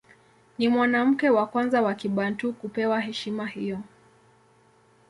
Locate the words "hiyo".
3.47-3.79